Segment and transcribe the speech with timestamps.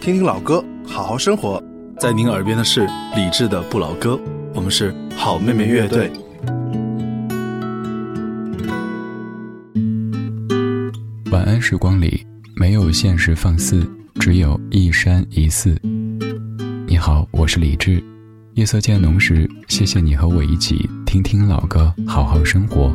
[0.00, 1.62] 听听老歌，好好生活。
[1.98, 4.18] 在您耳边的是李志的不老歌，
[4.54, 6.10] 我们是好妹妹乐队。
[11.30, 12.26] 晚安时光里
[12.56, 13.86] 没有现实放肆，
[14.18, 15.78] 只有一山一寺。
[16.86, 18.02] 你好，我是李志。
[18.54, 22.90] 夜色渐浓时，谢谢你和我一起听听老歌，好好生活。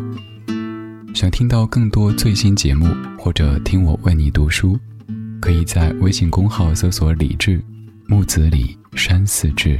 [1.13, 4.75] 想听到更多最新节目，或者听我为你读书。
[5.45, 7.63] 可以在微信公号搜索“李志
[8.07, 9.79] 木子李山寺志”。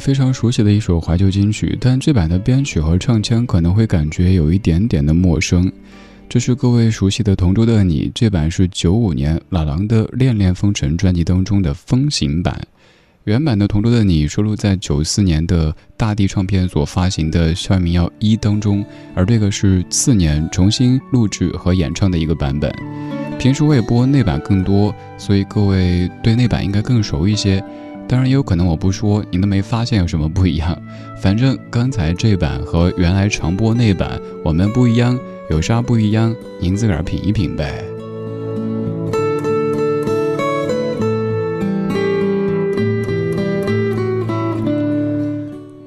[0.00, 5.70] 非常熟悉的一首怀旧金曲，但这版的编曲和唱腔可能会感觉有一点点的陌生。
[6.26, 12.58] 这是各位熟悉的《同桌的你》，这版是九五年老狼的《恋恋风尘》专辑当中的风行版。
[13.24, 18.82] 原版的《同桌的你》收录在九四年的大地唱片所发行的《校园民谣一》当中，
[19.14, 22.72] 而这个是次年重新录制和演唱的一个版本。
[23.38, 27.62] 平时我也播那版更多，所以各位对那版应该更熟一些。
[28.10, 30.76] 当然也有可能我不说，您都没发现有什么不一样。
[31.22, 35.16] 反正刚才这版和原来常播那版，我们不一样，
[35.48, 36.34] 有啥不一样？
[36.58, 37.84] 您自个儿品一品呗。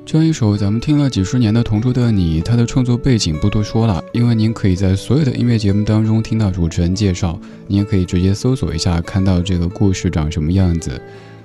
[0.06, 7.38] 这样一首咱们听了几十年的《同桌的你》，它的创作背景不多说了，因为您可以在所有的音乐节目当中听到主持人介绍，
[7.68, 11.02] 您也可以直接搜索一下，看到这个故事长什么样子。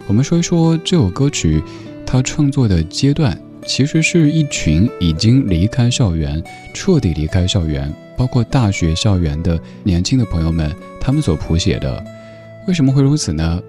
[0.08, 1.62] 我们说一说这首歌曲，
[2.06, 12.02] 它创作的阶段，其实是一群已经离开校园、彻底离开校园，包括大学校园的年轻的朋友们，他们所谱写的。
[12.66, 13.62] 为什么会如此呢？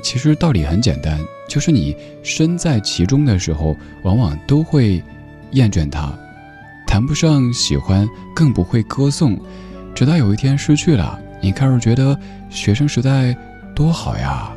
[0.00, 5.02] 其实道理很简单，就是你身在其中的时候，往往都会
[5.50, 6.16] 厌倦它，
[6.86, 9.36] 谈不上喜欢，更不会歌颂。
[9.92, 12.16] 直到有一天失去了，你开始觉得
[12.48, 13.36] 学生时代
[13.74, 14.52] 多好呀。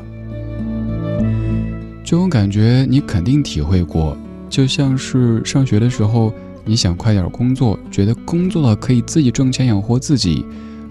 [2.03, 4.15] 这种感觉你肯定体会过，
[4.49, 6.33] 就像是上学的时候，
[6.65, 10.45] 你想快点工作，觉得工作了可以自己挣钱养活自己；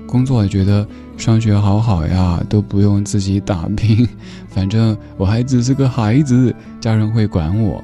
[0.07, 0.87] 工作了觉得
[1.17, 4.09] 上学好好呀，都不用自己打拼，
[4.49, 7.83] 反正我还只是个孩子，家人会管我。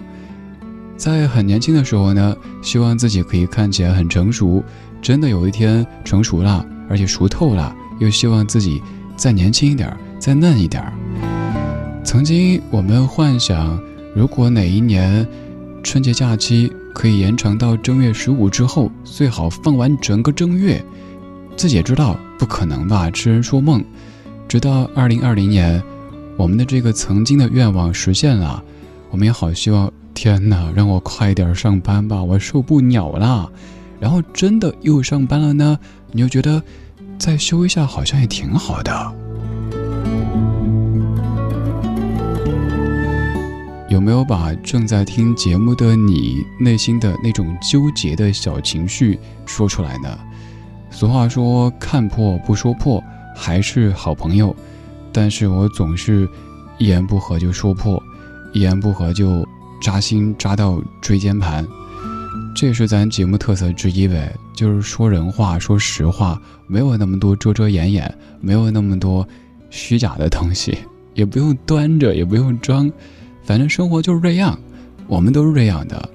[0.97, 4.63] 在很年轻的时候呢，希望自己可以看起来很成熟。
[5.01, 8.83] 真的有一天成熟了，而且熟透了，又希望自己
[9.17, 10.83] 再年轻一点，再嫩一点。
[12.09, 13.79] 曾经我们幻想，
[14.15, 15.29] 如果哪一年
[15.83, 20.83] 春节假期可以延长到正月十五之后，最好放完整个正月。
[21.55, 23.85] 自己也知道不可能吧，痴人说梦。
[24.49, 25.83] 直到二零二零年，
[26.39, 28.65] 我们的这个曾经的愿望实现了，
[29.11, 33.53] 我们也好希望，天哪，让我快点上班吧，我受不了了。
[34.01, 35.79] 然后真的又上班了呢，
[36.13, 36.63] 你又觉得
[37.19, 39.28] 再休一下好像也挺好的。
[43.89, 50.19] 有没有把正在听节目的你内心的那种纠结的小情绪说出来呢？
[50.91, 53.03] 俗话说“看破不说破”，
[53.35, 54.55] 还是好朋友，
[55.11, 56.29] 但是我总是
[56.77, 58.03] 一言不合就说破，
[58.53, 59.47] 一言不合就
[59.81, 61.67] 扎心扎到椎间盘。
[62.55, 69.27] 这也是咱节目特色之一呗，就是说人话，说实话，没有那么多遮遮掩掩，没有那么多
[69.71, 70.77] 虚假的东西，
[71.15, 72.91] 也不用端着，也不用装，
[73.49, 74.61] 反正生活就是这样，
[75.07, 76.07] 我们都是这样的。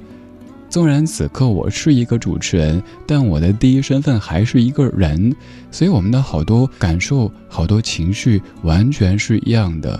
[0.69, 5.35] 纵然此刻我是一个主持人，但我的第一身份还是一个人，
[5.71, 9.99] 所以我们的好多感受、好多情绪完全是一样的。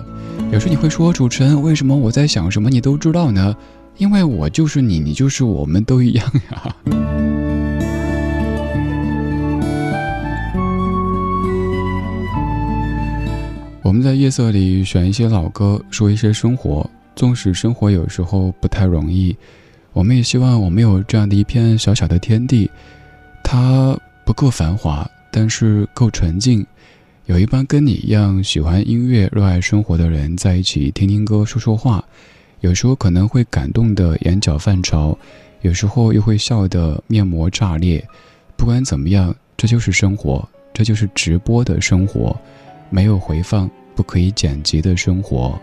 [0.51, 3.55] 有时你会说，主持人为什么我在想什么你都知道呢？
[3.97, 6.75] 因为我就是你，你就是我们都一样呀。
[13.81, 16.87] 我们在夜色里选一些老歌，说一些生活。
[17.15, 19.35] 纵使生活有时候不太容易，
[19.93, 22.69] 我们也希望我们有这样的一片小小的天地，
[23.43, 26.65] 它不够繁华，但是够纯净。
[27.25, 32.03] 有一帮跟你一样喜欢音乐、热爱生活的人在一起，听听歌，说说话。
[32.59, 35.17] 有时候可能会感动的眼角泛潮，
[35.61, 38.05] 有时候又会笑得面膜炸裂。
[38.57, 42.35] 不管怎么样，这就是生活，这就是直播的生活，
[42.89, 45.57] 没有回放、不可以剪辑的生活。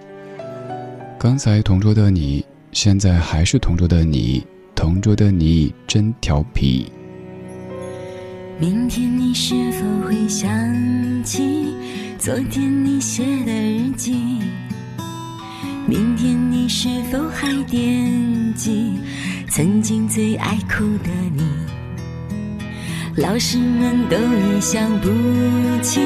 [1.22, 4.42] 刚才同桌的你，现在还是同桌的你，
[4.74, 6.90] 同桌的你真调皮。
[8.58, 10.48] 明天你是否会想
[11.22, 11.74] 起
[12.18, 14.14] 昨天你写的日记？
[15.86, 18.10] 明天你是否还惦
[18.54, 18.98] 记
[19.50, 21.42] 曾经最爱哭的你？
[23.16, 25.10] 老师们都已想不
[25.82, 26.00] 起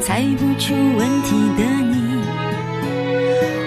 [0.00, 1.91] 猜不出问题的你。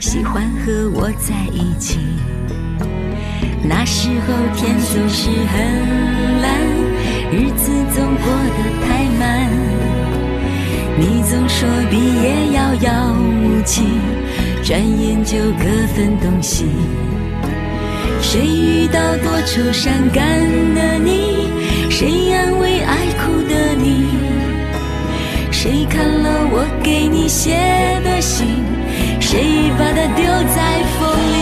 [0.00, 1.98] 喜欢和我在一起，
[3.62, 6.60] 那时候天总是很蓝，
[7.30, 8.26] 日子总过
[8.56, 9.50] 得太慢。
[10.98, 13.84] 你总说毕业遥遥无期，
[14.62, 15.64] 转眼就各
[15.94, 16.66] 分东西。
[18.20, 20.24] 谁遇到多愁善感
[20.74, 21.48] 的你？
[21.90, 24.06] 谁安慰爱哭的你？
[25.50, 27.50] 谁看了我给你写
[28.04, 28.46] 的信？
[29.32, 29.40] 谁
[29.78, 31.34] 把它丢在风里？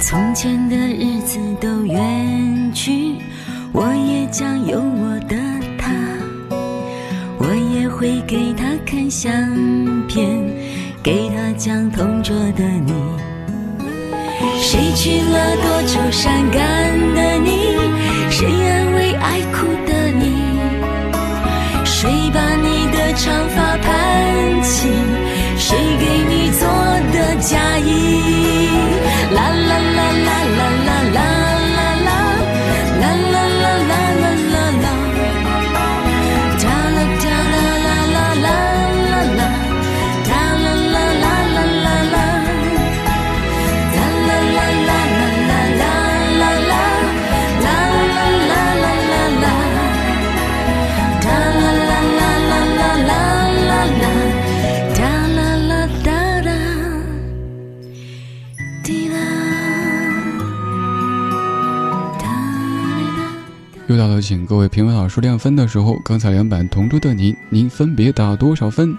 [0.00, 3.16] 从前的日子都远去，
[3.72, 5.36] 我也将有我的
[5.76, 5.92] 他，
[7.36, 9.30] 我也会给他看相
[10.06, 10.26] 片，
[11.02, 12.94] 给他讲同桌的你。
[14.60, 16.60] 谁娶了多愁善感
[17.14, 17.50] 的你？
[18.30, 20.24] 谁安慰爱哭的你？
[21.84, 24.88] 谁把你的长发盘起？
[25.56, 26.62] 谁给你做
[27.12, 27.88] 的嫁衣？
[29.34, 29.67] 啦啦
[63.88, 68.94] 又到了请各位评委老师亮分的时候，刚才两版《同桌的你》，您分别打多少分？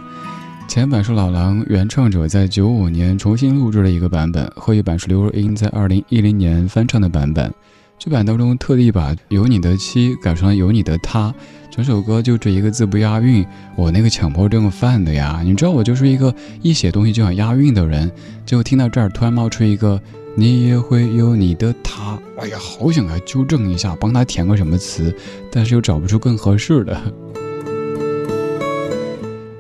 [0.68, 7.54] 前版是老狼原唱者在九五年重新录制的一个版本，后一版是刘若英在二零一零年翻唱的版本。
[8.00, 11.32] 这版当中特地把“有你的妻”改成了“有你的他”，
[11.70, 15.42] 整首歌就这一个字不押韵，我那个强迫症犯的呀！
[15.44, 18.12] 你知道我就是一个一写东西就想押韵的人，
[18.44, 20.02] 结果听到这儿突然冒出一个。
[20.40, 25.14] 你也会有你的他，哎呀，好想来纠正一下，帮他填个什么词，
[25.52, 26.98] 但是又找不出更合适的。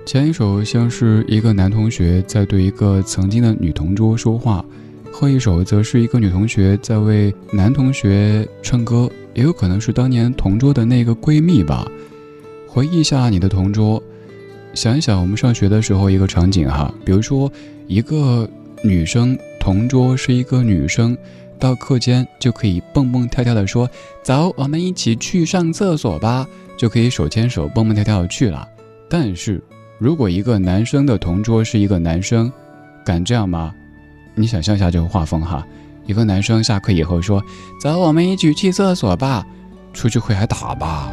[0.06, 4.64] 前一首像是一个男同学在对一个曾经的女同桌说话，
[5.12, 11.86] 后一首则是一个女同学在为男同学唱歌，也有可能是当年同桌的那个闺蜜吧。
[12.66, 14.02] 回忆一下你的同桌，
[14.74, 17.52] 想一想我们上学的时候一个场景哈，比如说
[17.86, 18.50] 一个
[18.82, 19.38] 女生。
[19.60, 21.18] 同桌是一个女生，
[21.60, 23.90] 到课间就可以蹦蹦跳跳的说
[24.24, 26.48] ：“走，我们一起去上厕所吧。”
[26.78, 28.66] 就可以手牵手蹦蹦跳跳的去了。
[29.10, 29.62] 但是，
[29.98, 32.50] 如果一个男生的同桌是一个男生，
[33.04, 33.76] 敢这样吗？
[34.34, 35.68] 你想象一下这个画风哈，
[36.06, 37.44] 一个男生下课以后说
[37.84, 39.46] ：“走，我们一起去厕所吧。”
[39.92, 41.12] 出去会挨打吧？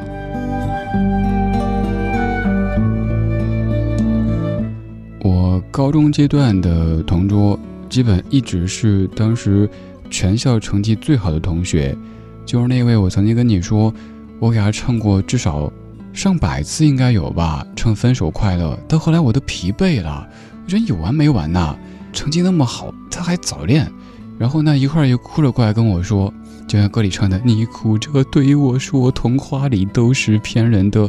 [5.20, 7.58] 我高中阶段的同桌。
[7.88, 9.68] 基本一直是当时
[10.10, 11.96] 全校成绩最好的同学，
[12.44, 13.92] 就是那位我曾经跟你说，
[14.38, 15.72] 我给他唱过至少
[16.12, 18.78] 上百次应该有吧，唱《分手快乐》。
[18.86, 20.28] 到后来我都疲惫了，
[20.64, 21.76] 我觉得有完没完呐？
[22.12, 23.90] 成绩那么好，他还早恋，
[24.38, 26.32] 然后呢一会儿又哭着过来跟我说，
[26.66, 31.00] 就像歌里唱的：“你哭着对我说，童话里都是骗人的。”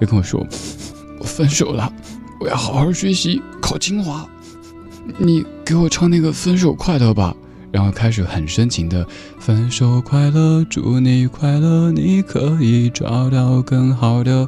[0.00, 0.46] 又跟我说
[1.18, 1.92] ：“我分手了，
[2.40, 4.26] 我要好好学习，考清华。”
[5.18, 7.34] 你给我唱那个分手快乐吧，
[7.70, 9.06] 然后开始很深情的
[9.38, 14.46] 分手快乐，祝你快乐，你可以找到更好的。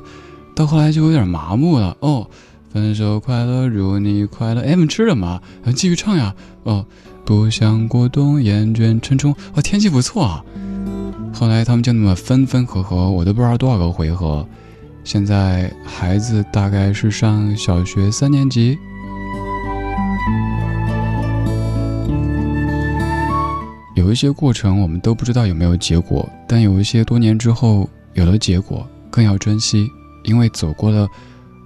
[0.55, 2.29] 到后来就有点麻木了哦，
[2.71, 4.61] 分手快乐，祝你快乐。
[4.61, 5.41] 哎，们吃了吗？
[5.75, 6.35] 继续唱呀。
[6.65, 6.85] 哦，
[7.25, 9.35] 不想过冬，厌倦沉重。
[9.55, 10.45] 哦，天气不错啊。
[11.33, 14.47] 后来他们就那么分分合合，我都不知道多少个回合。
[15.03, 18.79] 现在孩子大概是上小学三年级。
[24.05, 29.89] 有一些过程我们都不知道有没有结果，但有一些多年之后有了结果，更要珍惜，
[30.25, 31.09] 因为走过了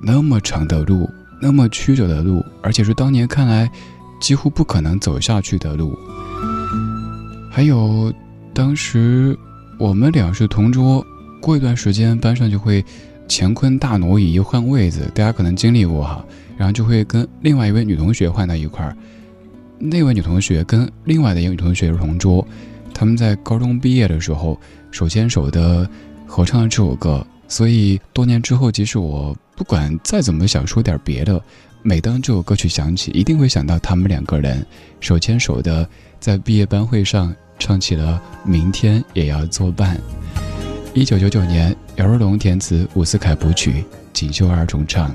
[0.00, 1.10] 那么长的路，
[1.42, 3.68] 那么曲折的路，而且是当年看来
[4.20, 5.98] 几乎不可能走下去的路。
[7.50, 8.12] 还有，
[8.54, 9.36] 当时
[9.76, 11.04] 我们俩是同桌，
[11.42, 12.84] 过一段时间班上就会
[13.28, 16.24] 乾坤大挪移换位子，大家可能经历过哈，
[16.56, 18.96] 然后就会跟另外一位女同学换到一块儿。
[19.78, 22.46] 那位女同学跟另外的一个女同学是同桌，
[22.92, 24.58] 他们在高中毕业的时候
[24.90, 25.88] 手牵手的
[26.26, 31.40] 合唱了这首歌，所以多年之后，即使我不管再怎么想说点别的，
[31.82, 34.66] 每当这首歌曲响起，一定会想到他们两个人
[35.00, 39.96] 手牵手的在毕业班会上唱起了《明天也要作伴》。
[40.92, 45.14] 一九九九年，姚若龙填词，伍思凯谱曲，锦绣二重唱。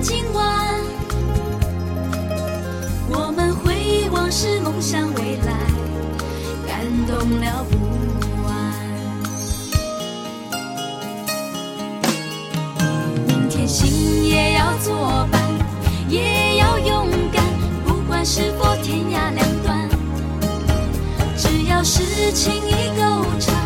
[0.00, 0.84] 今晚，
[3.08, 5.52] 我们回忆往事，梦想未来，
[6.66, 7.76] 感动了不
[8.48, 8.52] 安。
[13.28, 15.40] 明天心也要作伴，
[16.08, 17.44] 也要勇敢，
[17.86, 19.88] 不管是否天涯两端，
[21.36, 23.61] 只要是情意够长。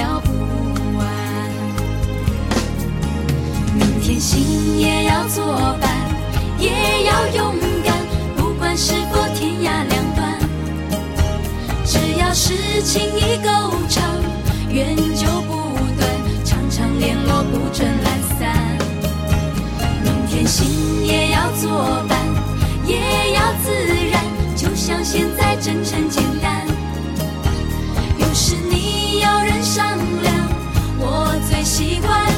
[0.00, 0.32] 聊不
[0.96, 1.06] 完。
[3.74, 5.44] 明天心也要作
[5.78, 5.90] 伴，
[6.58, 7.54] 也要勇
[7.84, 7.94] 敢，
[8.34, 10.38] 不管是否天涯两端，
[11.84, 13.50] 只要是情谊够
[13.90, 14.02] 长，
[14.70, 16.08] 缘就不断，
[16.46, 18.56] 常常联络不准懒散。
[20.02, 22.18] 明天心也要作伴，
[22.86, 23.70] 也要自
[24.10, 24.24] 然，
[24.56, 26.69] 就像现在真诚简单。
[29.62, 30.34] 善良，
[30.98, 32.29] 我最喜欢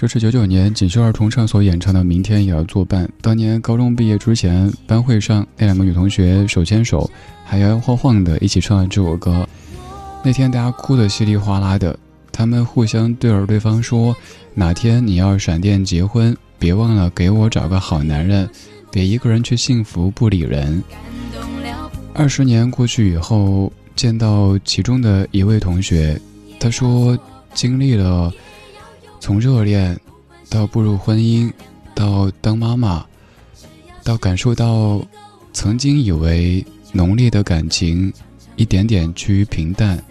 [0.00, 3.04] 这是九九年锦绣二重唱所演唱的《明天也要作伴》。
[3.20, 7.10] 当年高中毕业之前，班会上那两个女同学手牵手，
[7.44, 9.46] 还摇摇晃晃的一起唱了这首歌。
[10.24, 11.94] 那天大家哭得稀里哗啦的，
[12.32, 14.16] 他们互相对着对方说
[14.56, 18.48] ：“哪天你要闪电结婚，别忘了给我找个好男人，
[18.90, 20.82] 别一个人去幸福不理人。”
[22.16, 26.18] 二十年过去以后，见到其中的一位同学，
[26.58, 27.18] 他说
[27.52, 28.32] 经历了
[29.20, 29.96] 从热恋
[30.48, 31.52] 到步入婚姻，
[31.94, 33.04] 到当妈妈，
[34.02, 35.00] 到感受到
[35.52, 38.12] 曾经以为浓烈的感情
[38.56, 40.02] 一点点趋于平淡，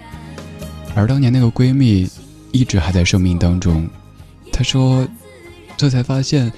[0.95, 2.07] 而当年那个闺蜜
[2.51, 3.85] 一直还在生命当中。
[4.53, 5.05] 她说，
[5.75, 6.51] 这才发现，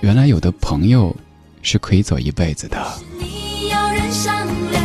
[0.00, 1.16] 原来有的朋友
[1.62, 2.78] 是可以走一辈子的。
[3.18, 4.81] 你要人商量，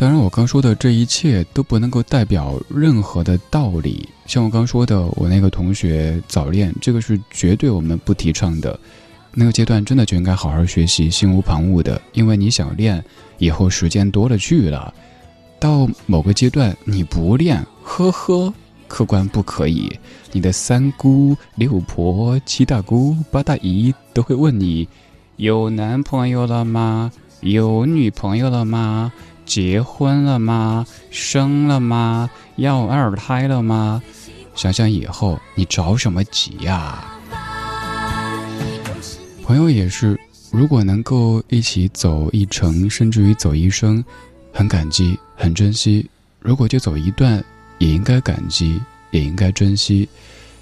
[0.00, 4.08] 当然，我刚说的这一切都不能够代表任何的道理。
[4.24, 8.80] 像我刚说的，我那个同学早恋，这个是绝对我们不提倡的。
[9.34, 13.04] 那个阶段真的就应该好好学习，心无旁骛的，因为你想练，
[13.36, 14.94] 以后时间多了去了。
[15.58, 18.50] 到某个阶段你不练，呵呵，
[18.88, 19.92] 客观不可以。
[20.32, 24.88] 你的三姑六婆、七大姑八大姨都会问你：
[25.36, 27.12] 有男朋友了吗？
[27.42, 29.12] 有女朋友了吗？
[29.50, 30.86] 结婚了吗？
[31.10, 32.30] 生了吗？
[32.54, 34.00] 要二胎了吗？
[34.54, 37.04] 想想以后你着什么急呀、
[39.42, 40.16] 朋友也是，
[40.52, 44.04] 如果能够一起走一程，甚至于走一生，
[44.52, 46.08] 很感激，很珍惜。
[46.38, 47.44] 如果就走一段，
[47.78, 50.08] 也应该感激，也应该珍惜，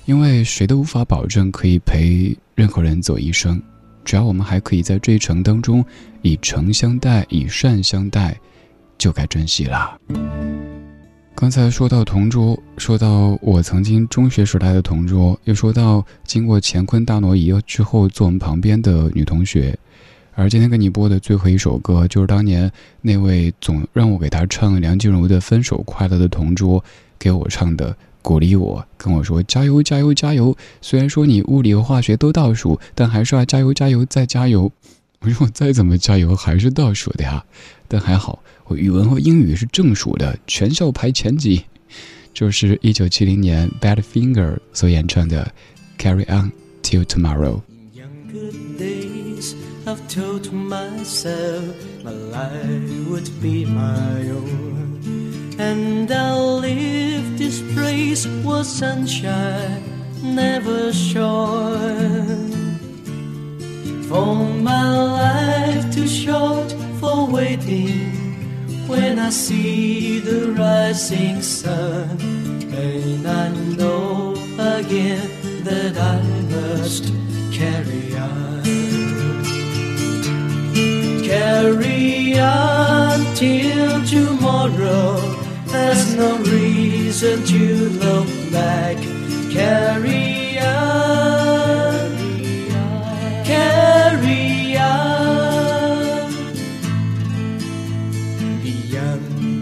[0.07, 3.61] 因为谁都无法保证可以陪任何人走一生。
[4.03, 5.85] 只要我们还可以在这一程当中
[6.23, 8.35] 以诚相待，以善相待，
[8.99, 9.97] 就该珍惜啦。
[11.35, 19.79] 刚才说到同桌，说到我曾经中学时代的同桌，又说到经过乾坤大挪移之后坐我们旁边的女同学，
[20.35, 22.69] 而今天给你播的最后一首歌，就是当年
[23.01, 26.83] 那位总让我给他唱梁静茹的《分手快乐》的同桌
[27.21, 30.57] 给我唱的，鼓励我，跟我说加油加油加油。
[30.81, 34.73] 虽然说你物理和化学都倒数，但还是要加油加油再加油。
[35.21, 37.45] 我说再怎么加油还是倒数的呀，
[37.87, 41.65] 但还好我语文和英语是正数的，全校排前几。
[42.33, 45.53] 就是一九七零年 Badfinger 所演唱的
[46.03, 46.53] 《Carry On
[46.83, 47.61] Till Tomorrow》。
[49.87, 55.01] I've told myself my life would be my own.
[55.59, 59.83] And I'll leave this place where sunshine
[60.23, 62.58] never shone.
[64.09, 64.89] For my
[65.23, 68.13] life too short for waiting
[68.89, 72.19] when I see the rising sun.
[72.73, 75.29] And I know again
[75.65, 76.21] that I
[76.55, 77.05] must
[77.53, 78.99] carry on
[81.29, 85.21] carry on till tomorrow.
[85.67, 88.97] There's no reason to look back.
[89.53, 90.28] Carry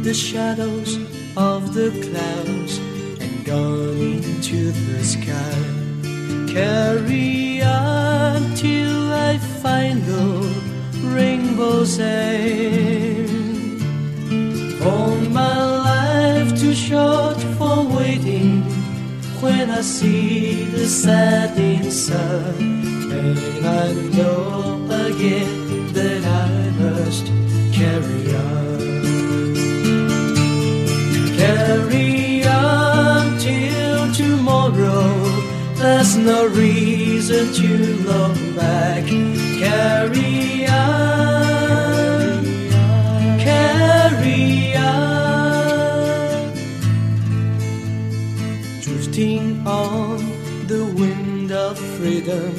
[0.06, 0.98] the shadows
[1.36, 2.78] of the clouds
[3.18, 5.58] and gone into the sky.
[6.46, 10.46] Carry on till I find the
[11.12, 13.80] rainbow's end.
[14.78, 15.08] For
[15.40, 15.58] my
[15.90, 18.62] life too short for waiting
[19.40, 22.54] when I see the setting sun.
[23.10, 24.75] And I know
[36.26, 37.68] no reason to
[38.02, 39.04] look back.
[39.62, 42.42] Carry on,
[43.38, 46.52] carry on.
[48.80, 50.18] Drifting on
[50.66, 52.52] the wind of freedom,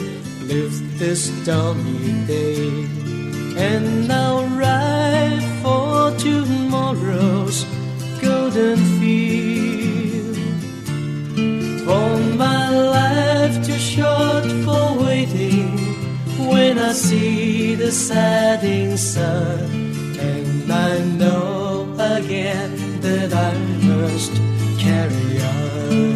[0.47, 2.69] live this stormy day.
[3.57, 4.06] And
[17.87, 19.59] the setting sun,
[20.19, 23.53] and I know again that I
[23.91, 24.33] must
[24.77, 26.15] carry on.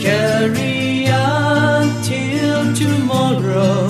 [0.00, 3.88] Carry on till tomorrow.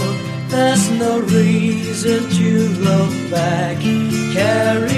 [0.48, 2.50] There's no reason to
[2.88, 3.76] look back.
[4.38, 4.93] Carry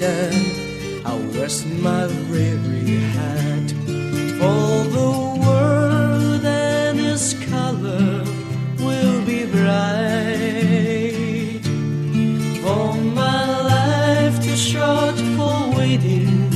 [0.00, 3.70] journey's I'll rest my weary head.
[4.40, 5.10] For the
[5.44, 8.24] world and its color
[8.78, 10.00] will be bright.
[12.62, 16.50] For my life too short for waiting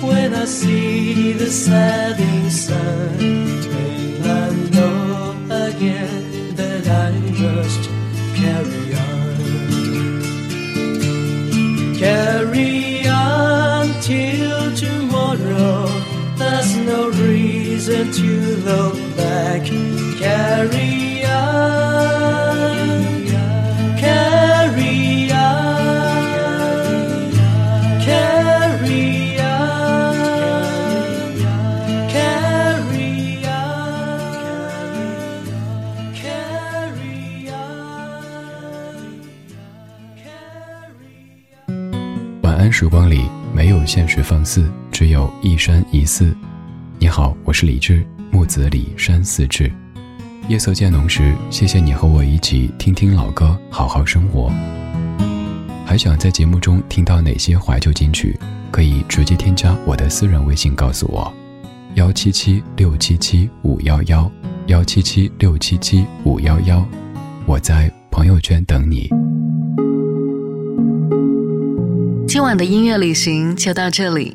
[0.00, 3.18] when I see the setting sun.
[3.18, 5.36] And I know
[5.68, 6.31] again
[16.92, 18.28] no reason to
[18.68, 19.64] look back.
[20.20, 22.36] Carry on.
[23.96, 26.22] Carry on.
[28.06, 30.16] Carry on.
[32.14, 33.80] Carry on.
[36.20, 37.62] Carry on.
[42.42, 43.22] 晚安时光里
[43.54, 46.36] 没有现实放肆，只有一山一寺。
[47.14, 49.70] 好，我是李志，木子李山寺志。
[50.48, 54.50] 夜色渐浓时，谢谢你和我一起听听老歌，好好生活。
[55.84, 58.34] 还想在节目中听到哪些怀旧金曲？
[58.70, 61.30] 可以直接添加我的私人微信告诉我：
[61.96, 64.32] 幺七七六七七五幺幺，
[64.68, 66.82] 幺七七六七七五幺幺。
[67.44, 69.10] 我在朋友圈等你。
[72.26, 74.34] 今晚的音乐旅行就到这里，